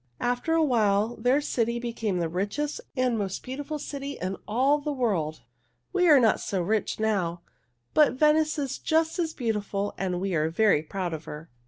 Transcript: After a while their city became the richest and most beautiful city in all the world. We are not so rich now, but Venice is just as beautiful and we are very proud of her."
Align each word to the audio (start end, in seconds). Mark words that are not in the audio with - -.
After 0.19 0.53
a 0.55 0.63
while 0.63 1.15
their 1.17 1.39
city 1.41 1.77
became 1.77 2.17
the 2.17 2.27
richest 2.27 2.81
and 2.97 3.19
most 3.19 3.43
beautiful 3.43 3.77
city 3.77 4.13
in 4.19 4.35
all 4.47 4.79
the 4.79 4.91
world. 4.91 5.43
We 5.93 6.09
are 6.09 6.19
not 6.19 6.39
so 6.39 6.59
rich 6.59 6.99
now, 6.99 7.43
but 7.93 8.13
Venice 8.13 8.57
is 8.57 8.79
just 8.79 9.19
as 9.19 9.35
beautiful 9.35 9.93
and 9.99 10.19
we 10.19 10.33
are 10.33 10.49
very 10.49 10.81
proud 10.81 11.13
of 11.13 11.25
her." 11.25 11.51